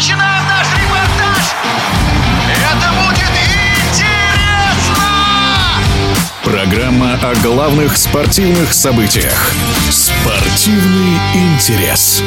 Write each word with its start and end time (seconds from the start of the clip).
начинаем 0.00 0.44
наш 0.48 0.66
репортаж! 0.72 1.54
Это 2.48 2.88
будет 3.02 3.32
интересно! 3.84 5.04
Программа 6.42 7.16
о 7.16 7.34
главных 7.42 7.98
спортивных 7.98 8.72
событиях. 8.72 9.52
Спортивный 9.90 11.18
интерес. 11.34 12.22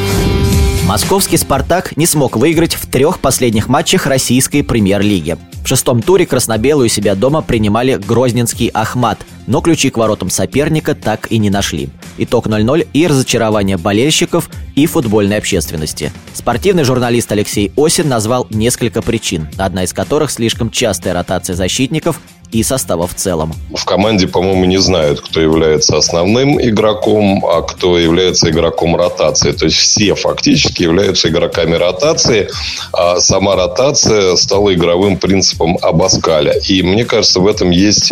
Московский 0.85 1.37
«Спартак» 1.37 1.97
не 1.97 2.05
смог 2.05 2.35
выиграть 2.37 2.75
в 2.75 2.85
трех 2.85 3.17
последних 3.17 3.67
матчах 3.69 4.05
российской 4.05 4.61
премьер-лиги. 4.61 5.37
В 5.63 5.67
шестом 5.67 6.03
туре 6.03 6.27
краснобелую 6.27 6.89
себя 6.89 7.15
дома 7.15 7.41
принимали 7.41 7.95
грозненский 7.95 8.67
«Ахмат», 8.67 9.17
но 9.47 9.61
ключи 9.61 9.89
к 9.89 9.97
воротам 9.97 10.29
соперника 10.29 10.93
так 10.93 11.31
и 11.31 11.39
не 11.39 11.49
нашли. 11.49 11.89
Итог 12.17 12.47
0-0 12.47 12.87
и 12.93 13.07
разочарование 13.07 13.77
болельщиков 13.77 14.49
и 14.75 14.85
футбольной 14.85 15.37
общественности. 15.37 16.11
Спортивный 16.33 16.83
журналист 16.83 17.31
Алексей 17.31 17.71
Осин 17.75 18.07
назвал 18.07 18.47
несколько 18.49 19.01
причин, 19.01 19.47
одна 19.57 19.83
из 19.83 19.93
которых 19.93 20.31
слишком 20.31 20.69
частая 20.69 21.13
ротация 21.13 21.55
защитников 21.55 22.19
и 22.53 22.63
состава 22.63 23.07
в 23.07 23.15
целом. 23.15 23.53
В 23.75 23.83
команде, 23.83 24.27
по-моему, 24.27 24.65
не 24.65 24.77
знают, 24.77 25.21
кто 25.21 25.41
является 25.41 25.97
основным 25.97 26.61
игроком, 26.61 27.43
а 27.45 27.63
кто 27.63 27.97
является 27.97 28.49
игроком 28.49 28.95
ротации. 28.95 29.51
То 29.51 29.65
есть 29.65 29.77
все 29.77 30.13
фактически 30.13 30.83
являются 30.83 31.29
игроками 31.29 31.75
ротации, 31.75 32.49
а 32.93 33.19
сама 33.19 33.55
ротация 33.55 34.35
стала 34.35 34.73
игровым 34.73 35.17
принципом 35.17 35.79
Абаскаля. 35.81 36.53
И 36.69 36.83
мне 36.83 37.05
кажется, 37.05 37.39
в 37.39 37.47
этом 37.47 37.71
есть 37.71 38.11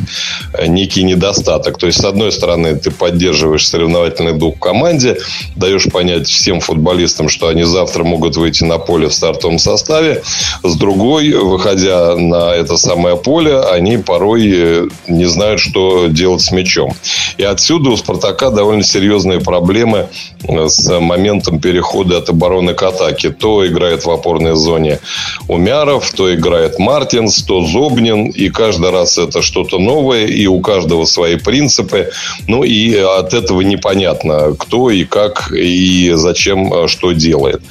некий 0.67 1.03
недостаток. 1.03 1.77
То 1.77 1.85
есть, 1.85 2.01
с 2.01 2.03
одной 2.03 2.31
стороны, 2.31 2.75
ты 2.75 2.89
поддерживаешь 2.89 3.67
соревновательный 3.67 4.33
дух 4.33 4.55
в 4.55 4.59
команде, 4.59 5.17
даешь 5.55 5.85
понять 5.91 6.27
всем 6.27 6.61
футболистам, 6.61 7.29
что 7.29 7.47
они 7.47 7.63
завтра 7.63 8.03
могут 8.03 8.37
выйти 8.37 8.63
на 8.63 8.79
поле 8.79 9.07
в 9.07 9.13
стартовом 9.13 9.59
составе. 9.59 10.23
С 10.63 10.75
другой, 10.75 11.31
выходя 11.33 12.15
на 12.15 12.55
это 12.55 12.75
самое 12.77 13.17
поле, 13.17 13.59
они 13.59 13.97
порой 13.97 14.30
порой 14.31 14.51
э, 14.53 14.87
не 15.07 15.25
знают, 15.25 15.59
что 15.59 16.07
делать 16.07 16.41
с 16.41 16.51
мячом. 16.51 16.93
И 17.37 17.43
отсюда 17.43 17.89
у 17.89 17.97
«Спартака» 17.97 18.49
довольно 18.49 18.83
серьезные 18.83 19.41
проблемы 19.41 20.07
с 20.47 20.99
моментом 20.99 21.59
перехода 21.59 22.17
от 22.17 22.29
обороны 22.29 22.73
к 22.73 22.83
атаке. 22.83 23.29
То 23.29 23.65
играет 23.65 24.05
в 24.05 24.09
опорной 24.09 24.55
зоне 24.55 24.99
Умяров, 25.47 26.11
то 26.11 26.33
играет 26.33 26.79
Мартинс, 26.79 27.43
то 27.43 27.65
Зобнин. 27.65 28.29
И 28.29 28.49
каждый 28.49 28.91
раз 28.91 29.17
это 29.17 29.41
что-то 29.41 29.79
новое, 29.79 30.25
и 30.25 30.47
у 30.47 30.59
каждого 30.61 31.05
свои 31.05 31.37
принципы. 31.37 32.09
Ну, 32.47 32.63
и 32.63 32.95
от 32.95 33.33
этого 33.33 33.61
непонятно, 33.61 34.55
кто 34.57 34.89
и 34.89 35.03
как, 35.03 35.51
и 35.51 36.11
зачем 36.15 36.73
э, 36.73 36.87
что 36.87 37.11
делает. 37.11 37.61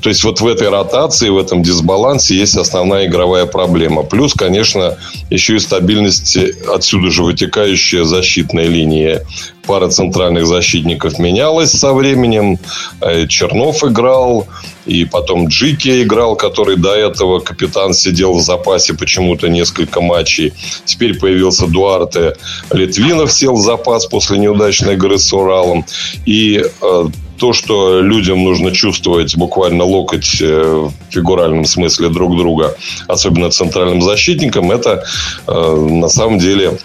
То 0.00 0.08
есть, 0.08 0.24
вот 0.24 0.40
в 0.40 0.46
этой 0.46 0.68
ротации, 0.68 1.28
в 1.28 1.38
этом 1.38 1.62
дисбалансе 1.62 2.36
есть 2.36 2.56
основная 2.56 3.06
игровая 3.06 3.46
проблема. 3.46 4.02
Плюс, 4.02 4.34
конечно, 4.34 4.96
еще 5.30 5.56
и 5.56 5.58
стабильность 5.58 6.38
отсюда 6.72 7.10
же 7.10 7.22
вытекающая 7.22 8.04
защитная 8.04 8.66
линия. 8.66 9.22
Пара 9.66 9.88
центральных 9.88 10.46
защитников 10.46 11.18
менялась 11.18 11.72
со 11.72 11.92
временем. 11.92 12.58
Э, 13.00 13.26
Чернов 13.26 13.84
играл, 13.84 14.46
и 14.86 15.04
потом 15.04 15.48
Джики 15.48 16.02
играл, 16.02 16.36
который 16.36 16.76
до 16.76 16.94
этого 16.94 17.40
капитан 17.40 17.92
сидел 17.92 18.34
в 18.34 18.40
запасе 18.40 18.94
почему-то 18.94 19.48
несколько 19.48 20.00
матчей. 20.00 20.52
Теперь 20.84 21.18
появился 21.18 21.66
Дуарте. 21.66 22.36
Литвинов 22.70 23.32
сел 23.32 23.54
в 23.54 23.60
запас 23.60 24.06
после 24.06 24.38
неудачной 24.38 24.94
игры 24.94 25.18
с 25.18 25.32
Уралом. 25.32 25.84
И 26.24 26.62
э, 26.80 27.04
то, 27.38 27.52
что 27.52 28.00
людям 28.00 28.44
нужно 28.44 28.70
чувствовать 28.70 29.36
буквально 29.36 29.84
локоть 29.84 30.40
э, 30.40 30.88
в 30.88 31.12
фигуральном 31.12 31.64
смысле 31.64 32.08
друг 32.08 32.36
друга, 32.36 32.76
особенно 33.08 33.50
центральным 33.50 34.00
защитникам, 34.00 34.70
это 34.70 35.04
на 35.46 36.08
самом 36.08 36.38
деле 36.38 36.78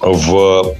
в 0.00 0.76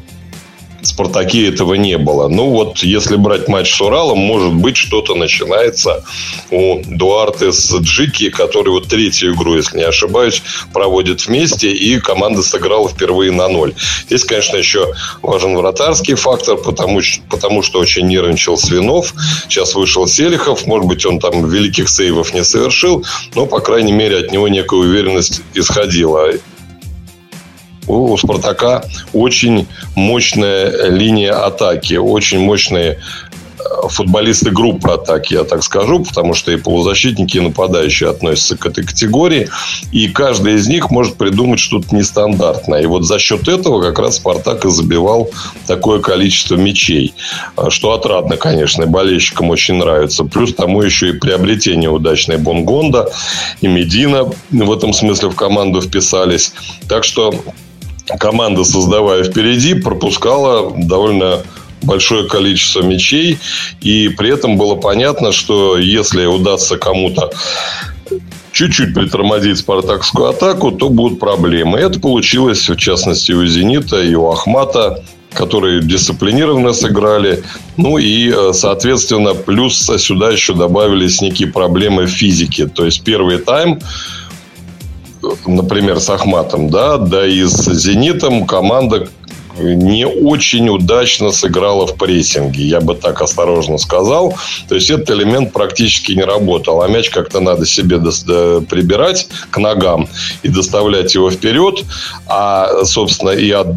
Спартаке 0.87 1.49
этого 1.49 1.75
не 1.75 1.99
было. 1.99 2.29
Ну, 2.29 2.51
вот 2.51 2.79
если 2.79 3.17
брать 3.17 3.49
матч 3.49 3.75
с 3.75 3.81
Уралом, 3.81 4.19
может 4.19 4.55
быть, 4.55 4.77
что-то 4.77 5.15
начинается 5.15 6.05
у 6.51 6.83
Дуарте 6.87 7.53
с 7.53 7.75
Джики, 7.81 8.31
который 8.31 8.71
вот 8.71 8.89
третью 8.89 9.35
игру, 9.35 9.57
если 9.57 9.79
не 9.79 9.85
ошибаюсь, 9.85 10.43
проводит 10.73 11.27
вместе, 11.27 11.71
и 11.73 11.99
команда 12.01 12.43
сыграла 12.43 12.89
впервые 12.89 13.33
на 13.33 13.49
ноль. 13.49 13.75
Здесь, 14.07 14.25
конечно, 14.25 14.57
еще 14.57 14.93
важен 15.23 15.57
вратарский 15.57 16.15
фактор, 16.15 16.57
потому, 16.57 17.01
потому 17.29 17.63
что 17.63 17.79
очень 17.79 18.07
нервничал 18.07 18.57
Свинов. 18.57 19.15
Сейчас 19.49 19.75
вышел 19.75 20.07
Селихов. 20.07 20.67
Может 20.67 20.87
быть, 20.87 21.07
он 21.07 21.19
там 21.19 21.49
великих 21.49 21.89
сейвов 21.89 22.35
не 22.35 22.45
совершил, 22.45 23.05
но, 23.35 23.47
по 23.47 23.61
крайней 23.61 23.93
мере, 23.93 24.19
от 24.19 24.33
него 24.33 24.49
некая 24.49 24.81
уверенность 24.81 25.43
исходила 25.55 26.31
у 27.87 28.17
«Спартака» 28.17 28.85
очень 29.13 29.67
мощная 29.95 30.89
линия 30.89 31.33
атаки, 31.33 31.95
очень 31.95 32.41
мощные 32.41 32.99
э, 33.59 33.89
футболисты 33.89 34.51
группы 34.51 34.91
атаки, 34.91 35.35
я 35.35 35.45
так 35.45 35.63
скажу, 35.63 36.05
потому 36.05 36.35
что 36.35 36.53
и 36.53 36.57
полузащитники, 36.57 37.37
и 37.37 37.41
нападающие 37.41 38.11
относятся 38.11 38.57
к 38.57 38.67
этой 38.67 38.85
категории. 38.85 39.49
И 39.93 40.09
каждый 40.09 40.55
из 40.55 40.67
них 40.69 40.91
может 40.91 41.17
придумать 41.17 41.61
что-то 41.61 41.95
нестандартное. 41.95 42.83
И 42.83 42.87
вот 42.87 43.05
за 43.05 43.19
счет 43.19 43.47
этого 43.49 43.81
как 43.81 43.99
раз 43.99 44.17
«Спартак» 44.17 44.65
и 44.65 44.71
забивал 44.71 45.31
такое 45.67 46.01
количество 46.01 46.57
мячей. 46.57 47.15
А 47.57 47.71
что 47.71 47.93
отрадно, 47.93 48.37
конечно, 48.37 48.83
и 48.83 48.87
болельщикам 48.87 49.51
очень 49.51 49.75
нравится. 49.75 50.25
Плюс 50.25 50.55
тому 50.55 50.83
еще 50.83 51.11
и 51.11 51.13
приобретение 51.13 51.91
удачной 51.91 52.39
Бонгонда 52.39 53.11
и 53.61 53.69
Медина 53.69 54.25
в 54.51 54.73
этом 54.73 54.93
смысле 54.93 55.31
в 55.31 55.37
команду 55.37 55.81
вписались. 55.81 56.53
Так 56.89 57.05
что 57.05 57.33
команда, 58.19 58.65
создавая 58.65 59.25
впереди, 59.25 59.75
пропускала 59.75 60.73
довольно 60.77 61.43
большое 61.83 62.29
количество 62.29 62.83
мячей. 62.83 63.39
И 63.81 64.09
при 64.09 64.33
этом 64.33 64.57
было 64.57 64.75
понятно, 64.77 65.33
что 65.33 65.79
если 65.79 66.27
удастся 66.27 66.77
кому-то 66.77 67.31
чуть-чуть 68.53 68.95
притормозить 68.95 69.59
спартакскую 69.59 70.31
атаку, 70.31 70.73
то 70.73 70.89
будут 70.89 71.21
проблемы. 71.21 71.79
Это 71.79 72.01
получилось, 72.01 72.69
в 72.69 72.77
частности, 72.77 73.33
у 73.33 73.45
«Зенита» 73.47 74.03
и 74.03 74.15
у 74.15 74.31
«Ахмата», 74.31 75.05
которые 75.35 75.83
дисциплинированно 75.83 76.73
сыграли. 76.73 77.43
Ну 77.77 77.99
и, 77.99 78.33
э, 78.35 78.53
соответственно, 78.55 79.35
плюс 79.35 79.77
сюда 79.99 80.31
еще 80.31 80.55
добавились 80.55 81.21
некие 81.21 81.49
проблемы 81.49 82.07
в 82.07 82.11
физике. 82.11 82.67
То 82.67 82.87
есть, 82.87 83.05
первый 83.05 83.39
тайм 83.39 83.81
например, 85.47 86.01
с 86.01 86.11
Ахматом, 86.11 86.71
да, 86.71 86.99
да 86.99 87.27
и 87.27 87.45
с 87.45 87.73
Зенитом 87.75 88.47
команда 88.47 89.09
не 89.59 90.07
очень 90.07 90.69
удачно 90.69 91.33
сыграла 91.33 91.87
в 91.87 91.97
прессинге, 91.97 92.63
я 92.65 92.81
бы 92.81 92.95
так 92.95 93.23
осторожно 93.23 93.79
сказал. 93.79 94.35
То 94.69 94.75
есть, 94.75 94.91
этот 94.91 95.11
элемент 95.11 95.53
практически 95.53 96.13
не 96.13 96.23
работал. 96.23 96.83
А 96.83 96.89
мяч 96.89 97.11
как-то 97.11 97.41
надо 97.41 97.67
себе 97.67 97.99
прибирать 97.99 99.29
к 99.51 99.59
ногам 99.59 100.09
и 100.43 100.49
доставлять 100.49 101.15
его 101.15 101.31
вперед. 101.31 101.85
А, 102.27 102.85
собственно, 102.85 103.31
и 103.31 103.51
от, 103.51 103.69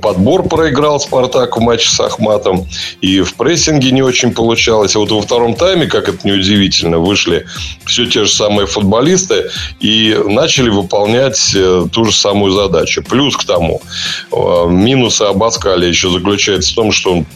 подбор 0.00 0.48
проиграл 0.48 1.00
Спартак 1.00 1.56
в 1.56 1.60
матче 1.60 1.88
с 1.88 2.00
Ахматом. 2.00 2.66
И 3.00 3.20
в 3.20 3.34
прессинге 3.34 3.90
не 3.90 4.02
очень 4.02 4.32
получалось. 4.32 4.96
А 4.96 4.98
вот 4.98 5.10
во 5.10 5.22
втором 5.22 5.54
тайме, 5.54 5.86
как 5.86 6.08
это 6.08 6.26
неудивительно, 6.26 6.98
вышли 6.98 7.46
все 7.86 8.06
те 8.06 8.24
же 8.24 8.32
самые 8.32 8.66
футболисты 8.66 9.50
и 9.80 10.16
начали 10.26 10.68
выполнять 10.68 11.52
э, 11.54 11.86
ту 11.90 12.04
же 12.04 12.12
самую 12.12 12.52
задачу. 12.52 13.02
Плюс 13.02 13.36
к 13.36 13.44
тому, 13.44 13.80
э, 14.32 14.66
минус 14.68 15.21
позиция 15.22 15.28
Абаскаля 15.28 15.86
еще 15.86 16.10
заключается 16.10 16.72
в 16.72 16.74
том, 16.74 16.92
что 16.92 17.12
он 17.12 17.26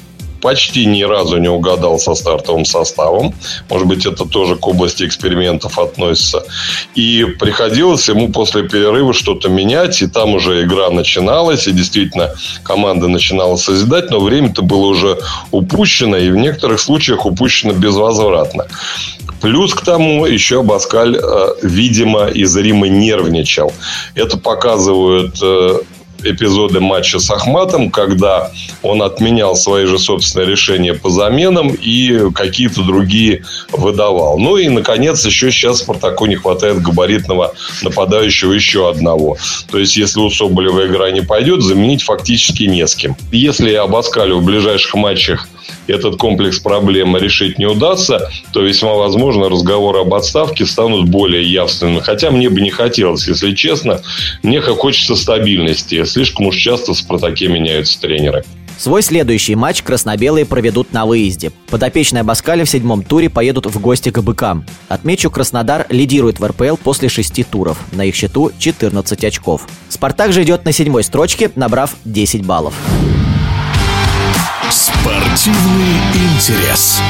почти 0.43 0.87
ни 0.87 1.03
разу 1.03 1.39
не 1.39 1.49
угадал 1.49 1.99
со 1.99 2.15
стартовым 2.15 2.65
составом. 2.65 3.35
Может 3.71 3.87
быть, 3.89 4.07
это 4.07 4.25
тоже 4.27 4.57
к 4.57 4.67
области 4.69 5.05
экспериментов 5.05 5.79
относится. 5.79 6.45
И 6.94 7.25
приходилось 7.41 8.09
ему 8.09 8.29
после 8.29 8.62
перерыва 8.62 9.12
что-то 9.12 9.49
менять, 9.49 10.03
и 10.03 10.06
там 10.06 10.35
уже 10.35 10.62
игра 10.62 10.91
начиналась, 10.91 11.67
и 11.67 11.73
действительно 11.73 12.31
команда 12.62 13.09
начинала 13.09 13.56
созидать, 13.56 14.11
но 14.11 14.21
время-то 14.21 14.62
было 14.62 14.87
уже 14.87 15.19
упущено, 15.50 16.19
и 16.19 16.31
в 16.31 16.37
некоторых 16.37 16.81
случаях 16.81 17.27
упущено 17.27 17.73
безвозвратно. 17.73 18.67
Плюс 19.41 19.75
к 19.75 19.85
тому 19.85 20.27
еще 20.27 20.62
Баскаль, 20.62 21.17
э, 21.17 21.47
видимо, 21.62 22.27
и 22.27 22.44
зримо 22.44 22.89
нервничал. 22.89 23.73
Это 24.15 24.39
показывают 24.39 25.39
э, 25.43 25.79
эпизоды 26.23 26.81
матча 26.81 27.19
с 27.19 27.31
Ахматом, 27.31 27.91
когда 27.91 28.51
он 28.83 29.03
отменял 29.03 29.57
свои 29.57 29.87
же 29.87 29.99
собственные 29.99 30.49
решения 30.49 30.95
по 30.95 31.11
заменам 31.11 31.69
и 31.69 32.31
какие-то 32.35 32.83
другие 32.83 33.45
выдавал. 33.73 34.39
Ну 34.39 34.57
и, 34.57 34.69
наконец, 34.69 35.25
еще 35.25 35.51
сейчас 35.51 35.79
Спартаку 35.79 36.27
не 36.27 36.37
хватает 36.37 36.83
габаритного 36.83 37.55
нападающего 37.83 38.53
еще 38.53 38.89
одного. 38.89 39.37
То 39.71 39.79
есть, 39.79 39.97
если 39.97 40.21
у 40.21 40.31
Соболева 40.31 40.87
игра 40.87 41.11
не 41.11 41.21
пойдет, 41.21 41.63
заменить 41.63 42.03
фактически 42.03 42.65
не 42.65 42.87
с 42.87 42.95
кем. 42.95 43.17
Если 43.33 43.73
Абаскалю 43.75 44.39
в 44.39 44.45
ближайших 44.45 44.95
матчах 44.95 45.49
этот 45.87 46.17
комплекс 46.17 46.59
проблем 46.59 47.17
решить 47.17 47.59
не 47.59 47.67
удастся, 47.67 48.31
то 48.53 48.61
весьма 48.61 48.95
возможно 48.95 49.49
разговоры 49.49 50.01
об 50.01 50.15
отставке 50.15 50.67
станут 50.67 51.09
более 51.09 51.45
явственными. 51.45 52.01
Хотя 52.01 52.31
мне 52.31 52.51
бы 52.51 52.61
не 52.61 52.71
хотелось, 52.71 53.29
если 53.29 53.55
честно. 53.55 54.01
Мне 54.43 54.61
хочется 54.61 55.17
стабильности. 55.17 56.05
Слишком 56.05 56.47
уж 56.47 56.57
часто 56.57 56.93
в 56.93 56.99
«Спартаке» 56.99 57.49
меняются 57.49 58.01
тренеры. 58.01 58.45
Свой 58.79 59.03
следующий 59.03 59.55
матч 59.55 59.83
красно-белые 59.83 60.45
проведут 60.45 60.93
на 60.93 61.07
выезде. 61.07 61.51
Подопечные 61.71 62.23
Баскали 62.23 62.65
в 62.65 62.69
седьмом 62.69 63.03
туре 63.03 63.31
поедут 63.31 63.67
в 63.67 63.81
гости 63.81 64.11
к 64.11 64.21
быкам. 64.21 64.67
Отмечу, 64.89 65.31
Краснодар 65.31 65.87
лидирует 65.89 66.41
в 66.41 66.45
РПЛ 66.45 66.77
после 66.77 67.09
шести 67.09 67.43
туров. 67.43 67.79
На 67.93 68.05
их 68.05 68.15
счету 68.15 68.53
14 68.59 69.25
очков. 69.25 69.67
«Спартак» 69.89 70.33
же 70.33 70.43
идет 70.43 70.65
на 70.65 70.73
седьмой 70.73 71.05
строчке, 71.05 71.51
набрав 71.55 71.97
10 72.05 72.45
баллов. 72.45 72.75
Спортивный 75.06 76.00
интерес. 76.14 77.00